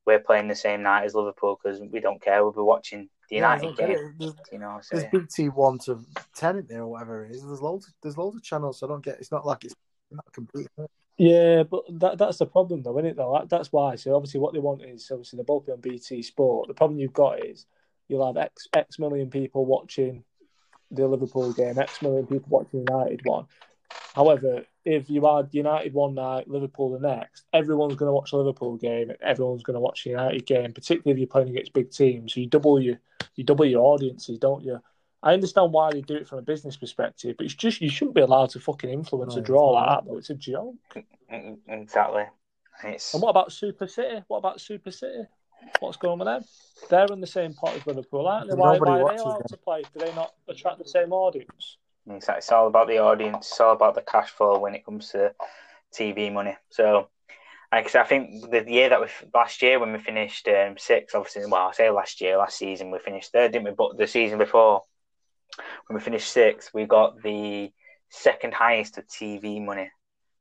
[0.05, 2.43] we're playing the same night as Liverpool because we don't care.
[2.43, 4.15] We'll be watching the United don't game.
[4.17, 5.19] There's, You know, so, there's yeah.
[5.19, 5.99] big T one to
[6.35, 7.43] ten in there or whatever it is.
[7.43, 7.91] There's loads.
[8.01, 8.79] There's loads of channels.
[8.79, 9.19] So I don't get.
[9.19, 9.75] It's not like it's
[10.11, 10.67] not complete.
[11.17, 13.17] Yeah, but that that's the problem, though, isn't it?
[13.17, 13.95] Though that's why.
[13.95, 16.69] So obviously, what they want is obviously they're both on BT Sport.
[16.69, 17.65] The problem you've got is
[18.07, 20.23] you'll have X X million people watching
[20.91, 23.45] the Liverpool game, X million people watching United one.
[24.15, 28.37] However, if you had United one night, Liverpool the next, everyone's going to watch the
[28.37, 29.11] Liverpool game.
[29.21, 32.35] Everyone's going to watch the United game, particularly if you're playing against big teams.
[32.35, 32.99] You double your
[33.35, 34.79] you double your audiences, don't you?
[35.21, 38.15] I understand why they do it from a business perspective, but it's just you shouldn't
[38.15, 40.05] be allowed to fucking influence No, a draw like that.
[40.05, 40.75] Though it's a joke.
[41.67, 42.23] Exactly.
[42.83, 44.23] It's And what about Super City?
[44.27, 45.23] What about Super City?
[45.79, 46.43] What's going on with them?
[46.89, 48.55] They're in the same pot as Liverpool, aren't they?
[48.55, 49.47] But Why, why are they allowed them.
[49.49, 49.81] to play?
[49.81, 51.77] Do they not attract the same audience?
[52.07, 53.47] It's, it's all about the audience.
[53.47, 55.33] It's all about the cash flow when it comes to
[55.93, 56.55] TV money.
[56.69, 57.09] So,
[57.71, 60.77] like I said, I think the year that we last year when we finished um,
[60.77, 63.71] sixth, obviously, well, I say last year, last season we finished third, didn't we?
[63.71, 64.81] But the season before,
[65.87, 67.71] when we finished sixth, we got the
[68.09, 69.91] second highest of TV money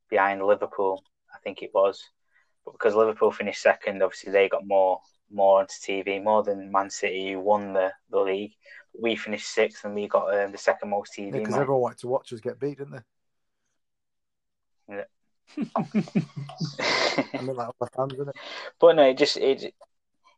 [0.08, 1.02] behind Liverpool.
[1.34, 2.02] I think it was,
[2.68, 5.00] but because Liverpool finished second, obviously they got more
[5.30, 8.52] more onto TV, more than Man City, who won the, the league.
[8.98, 11.62] We finished sixth, and we got um, the second most TV Because money.
[11.62, 12.92] everyone wanted to watch us get beat, didn't
[14.88, 14.96] they?
[14.96, 15.04] Yeah.
[16.78, 18.36] I mean, like fans, didn't it?
[18.80, 19.74] But no, it just it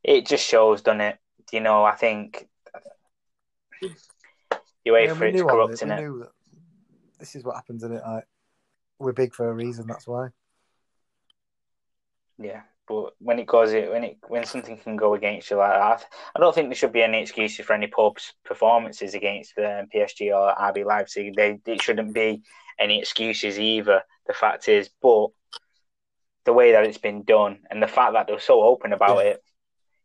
[0.02, 1.18] it just shows, doesn't it?
[1.52, 2.48] You know, I think
[4.84, 5.82] you wait Yeah, for it to corrupt, this.
[5.82, 5.98] We innit?
[5.98, 6.30] knew that
[7.18, 8.02] this is what happens in it.
[8.06, 8.24] Like,
[8.98, 9.86] we're big for a reason.
[9.86, 10.28] That's why.
[12.40, 16.06] Yeah, but when it goes, when it when something can go against you like that,
[16.34, 20.34] I don't think there should be any excuses for any poor performances against um, PSG
[20.34, 21.36] or RB Leipzig.
[21.36, 22.42] They it shouldn't be
[22.78, 24.02] any excuses either.
[24.26, 25.28] The fact is, but
[26.44, 29.30] the way that it's been done and the fact that they're so open about Yeah.
[29.32, 29.44] it.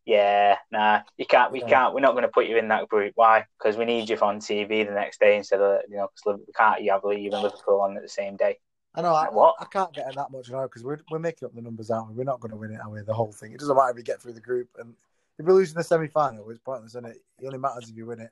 [0.04, 1.50] Yeah, nah, you can't.
[1.50, 1.68] We Yeah.
[1.68, 1.94] can't.
[1.94, 3.12] We're not going to put you in that group.
[3.16, 3.46] Why?
[3.58, 6.08] Because we need you on TV the next day instead of you know.
[6.14, 6.80] Because we can't.
[6.82, 8.58] You have and Liverpool on at the same day.
[8.96, 9.14] I know.
[9.14, 9.56] I, what?
[9.60, 12.08] I can't get in that much now because we're we're making up the numbers, aren't
[12.08, 12.14] we?
[12.14, 13.00] We're not going to win it, are we?
[13.02, 13.52] The whole thing.
[13.52, 14.94] It doesn't matter if you get through the group, and
[15.38, 17.18] if we're losing the semi final, it's pointless, isn't it?
[17.40, 18.30] It only matters if you win it.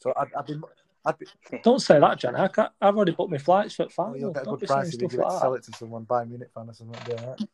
[0.00, 0.60] So I'd, I'd be.
[1.06, 1.26] I'd be
[1.62, 2.34] Don't say that, Jan.
[2.34, 4.66] I can't, I've already booked my flights for the well, you'll get a Don't good
[4.66, 6.68] price if you stuff give it, like sell it to someone, buy a Munich fan
[6.68, 6.98] or something.
[7.02, 7.48] it'd be all right.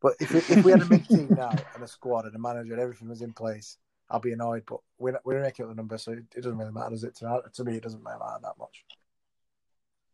[0.00, 2.38] But if we, if we had a mid team now and a squad and a
[2.38, 3.78] manager and everything was in place,
[4.10, 4.62] I'll be annoyed.
[4.66, 7.16] But we're we're making up the number, so it, it doesn't really matter, does it?
[7.16, 8.84] To, to me, it doesn't really matter that much.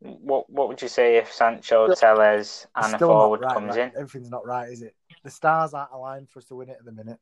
[0.00, 3.92] What What would you say if Sancho, Telles, and a still forward right, comes right?
[3.92, 4.00] in?
[4.00, 4.94] Everything's not right, is it?
[5.24, 7.18] The stars aren't aligned for us to win it at the minute.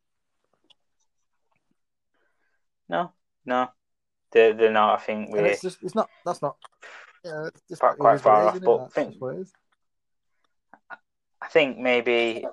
[2.88, 3.12] No,
[3.44, 3.68] no,
[4.32, 4.98] they're, they're not.
[4.98, 6.08] I think we're it's just it's not.
[6.24, 6.56] That's not.
[7.24, 9.52] Yeah, it's Quite- quite is what it far off, but That's think- just it is.
[11.40, 12.46] I think maybe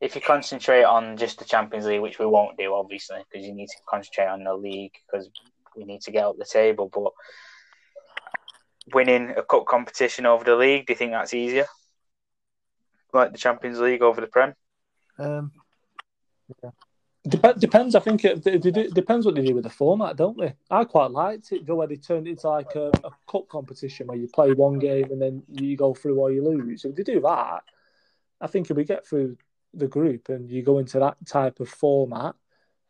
[0.00, 3.52] if you concentrate on just the Champions League, which we won't do, obviously, because you
[3.54, 5.28] need to concentrate on the league because
[5.76, 6.88] we need to get up the table.
[6.92, 7.12] But
[8.92, 11.66] winning a cup competition over the league, do you think that's easier?
[13.12, 14.54] Like the Champions League over the Prem?
[15.18, 15.52] Um,
[17.26, 17.94] Dep- depends.
[17.94, 20.54] I think it, it, it depends what they do with the format, don't they?
[20.70, 24.06] I quite liked it, the way they turned it into like a, a cup competition
[24.06, 26.84] where you play one game and then you go through or you lose.
[26.84, 27.64] If they do that,
[28.40, 29.36] I think if we get through
[29.74, 32.34] the group and you go into that type of format,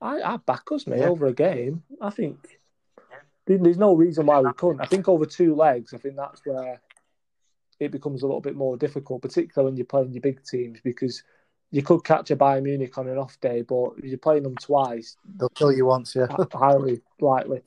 [0.01, 1.09] I, I back us, mate, Yeah.
[1.09, 1.83] over a game.
[2.01, 2.58] I think there-
[3.57, 4.81] there's no reason why we couldn't.
[4.81, 6.81] I think over two legs, I think that's where
[7.81, 11.23] it becomes a little bit more difficult, particularly when you're playing your big teams, because
[11.71, 14.57] you could catch a Bayern Munich on an off day, but if you're playing them
[14.57, 16.27] twice, they'll kill you once, yeah.
[16.53, 17.63] highly likely.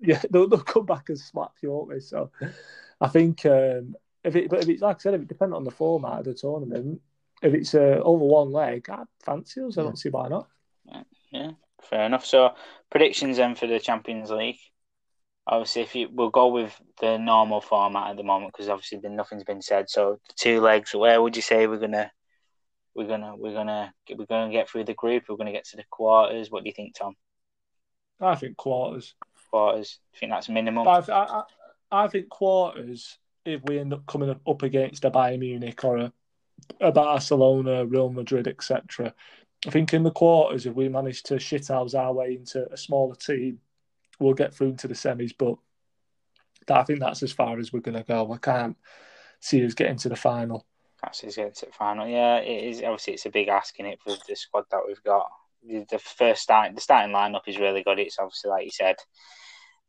[0.00, 2.00] Yeah, they'll, they'll come back and slap you, won't they?
[2.00, 2.30] So
[3.00, 5.64] I think um, if it, but if it's like I said, if it depends on
[5.64, 7.00] the format of the tournament,
[7.42, 9.78] if it's uh, over one leg, I fancy us.
[9.78, 10.48] I don't see why not.
[11.30, 12.26] Yeah, fair enough.
[12.26, 12.54] So
[12.90, 14.58] predictions then for the Champions League.
[15.46, 19.16] Obviously, if you we'll go with the normal format at the moment because obviously then
[19.16, 19.88] nothing's been said.
[19.88, 20.94] So the two legs.
[20.94, 22.10] Where would you say we're gonna
[22.94, 25.24] we're gonna we're gonna we're gonna get through the group?
[25.28, 26.50] We're gonna get to the quarters.
[26.50, 27.14] What do you think, Tom?
[28.20, 29.14] I think quarters.
[29.50, 29.98] Quarters.
[30.14, 30.86] I think that's minimum?
[30.86, 31.42] I, I,
[31.90, 33.18] I think quarters.
[33.44, 36.12] If we end up coming up against a Bayern Munich or a,
[36.78, 39.14] a Barcelona, Real Madrid, etc.,
[39.66, 43.14] I think in the quarters, if we manage to shithouse our way into a smaller
[43.14, 43.58] team,
[44.20, 45.32] we'll get through to the semis.
[45.36, 45.56] But
[46.72, 48.32] I think that's as far as we're going to go.
[48.32, 48.76] I can't
[49.40, 50.66] see us getting to the final.
[51.02, 52.06] That's his getting to the final.
[52.06, 52.82] Yeah, it is.
[52.82, 55.30] Obviously, it's a big ask in it for the squad that we've got.
[55.66, 57.98] The the first start, the starting lineup is really good.
[57.98, 58.96] It's obviously like you said,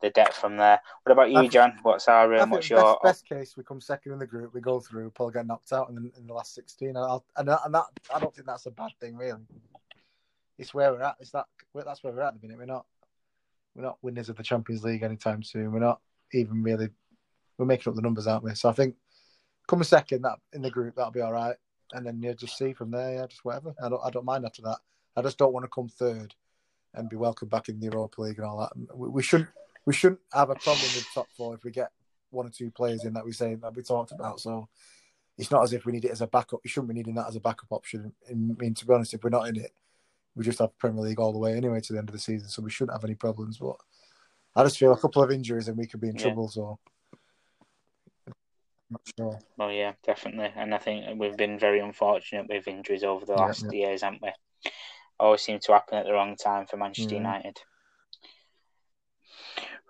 [0.01, 0.79] the depth from there.
[1.03, 1.79] What about I you, John?
[1.81, 4.53] What's our I um, what's best, your best case we come second in the group,
[4.53, 6.95] we go through, probably get knocked out in the, in the last sixteen.
[6.97, 9.41] I'll, and, and that I don't think that's a bad thing really.
[10.57, 11.15] It's where we're at.
[11.19, 12.59] It's that that's where we're at at the minute.
[12.59, 12.85] We're not
[13.75, 15.71] we're not winners of the Champions League anytime soon.
[15.71, 16.01] We're not
[16.33, 16.89] even really
[17.57, 18.55] we're making up the numbers, aren't we?
[18.55, 18.95] So I think
[19.67, 21.55] coming second that in the group that'll be all right,
[21.93, 23.15] and then you just see from there.
[23.15, 23.73] Yeah, just whatever.
[23.83, 24.79] I don't I don't mind after that.
[25.15, 26.33] I just don't want to come third
[26.93, 28.95] and be welcomed back in the Europa League and all that.
[28.95, 29.49] We, we shouldn't
[29.85, 31.91] we shouldn't have a problem with top four if we get
[32.29, 34.39] one or two players in that we say that we talked about.
[34.39, 34.67] So
[35.37, 36.61] it's not as if we need it as a backup.
[36.63, 38.13] We shouldn't be needing that as a backup option.
[38.29, 39.71] I mean, to be honest, if we're not in it,
[40.35, 42.47] we just have Premier League all the way anyway to the end of the season,
[42.47, 43.57] so we shouldn't have any problems.
[43.57, 43.75] But
[44.55, 46.23] I just feel a couple of injuries and we could be in Yeah.
[46.23, 46.47] trouble.
[46.49, 46.79] So
[48.27, 48.33] I'm
[48.91, 49.39] not sure.
[49.59, 50.51] Oh yeah, definitely.
[50.55, 53.71] And I think we've been very unfortunate with injuries over the Yeah, last yeah.
[53.71, 54.31] years, haven't we?
[55.19, 57.19] Always seem to happen at the wrong time for Manchester Yeah.
[57.19, 57.59] United.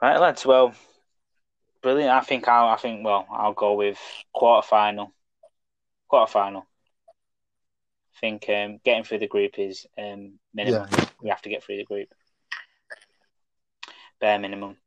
[0.02, 0.46] Right, lads.
[0.46, 0.74] Well,
[1.82, 2.12] brilliant.
[2.12, 2.70] I think I'll.
[2.70, 3.06] I think.
[3.06, 4.00] Well, I'll go with
[4.34, 5.14] quarter final.
[6.08, 6.68] Quarter final.
[8.22, 10.88] I think um, getting through the group is um, minimum.
[10.92, 11.06] Yeah.
[11.24, 12.10] We have to get through the group.
[14.20, 14.78] Bare minimum.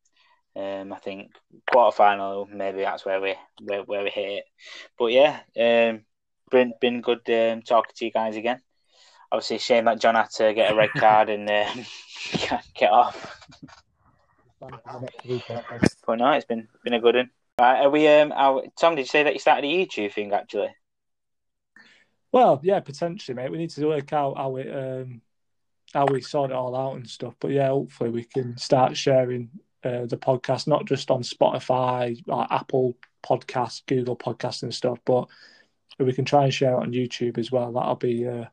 [0.56, 1.32] Um, I think
[1.68, 4.44] quarter final maybe that's where we where, where we hit it.
[4.96, 6.02] But yeah, um,
[6.48, 8.60] been been good um, talking to you guys again.
[9.32, 11.84] Obviously, shame that John had to get a red card and um,
[12.74, 13.40] get off.
[16.06, 17.30] But no, it's been been a good one.
[17.58, 18.06] Right, are we?
[18.06, 20.74] Um, are, Tom, did you say that you started a YouTube thing actually?
[22.34, 23.52] Well, yeah, potentially, mate.
[23.52, 25.20] We need to work out how we um,
[25.92, 27.36] how we sort it all out and stuff.
[27.38, 29.50] But yeah, hopefully we can start sharing
[29.84, 35.28] uh, the podcast not just on Spotify, like Apple Podcasts, Google Podcasts, and stuff, but
[36.00, 37.70] we can try and share it on YouTube as well.
[37.70, 38.46] That'll be uh,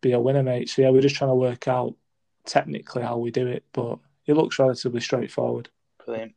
[0.00, 0.68] be a winner, mate.
[0.68, 1.94] So yeah, we're just trying to work out
[2.44, 5.68] technically how we do it, but it looks relatively straightforward.
[6.04, 6.34] Brilliant.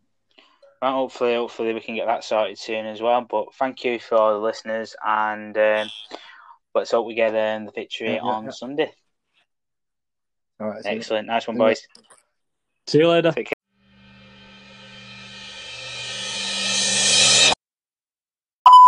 [0.83, 3.21] Right, hopefully, hopefully we can get that sorted soon as well.
[3.27, 5.87] But thank you for all the listeners, and um,
[6.75, 8.49] Let's hope we get um, the victory yeah, on yeah.
[8.49, 8.91] Sunday.
[10.59, 10.82] All right.
[10.84, 11.28] Excellent.
[11.28, 11.88] Nice one, boys.
[12.88, 13.32] See you later.
[13.32, 13.53] Take care.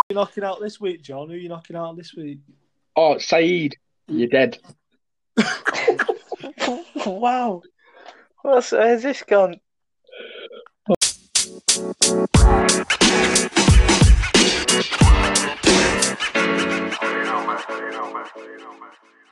[0.10, 1.30] You're knocking out this week, John.
[1.30, 2.40] Who are you knocking out this week?
[2.96, 3.76] Oh, Saeed,
[4.08, 4.58] you're dead.
[7.06, 7.62] wow.
[8.42, 9.60] What's, where's this gone?
[17.80, 19.25] you know, man.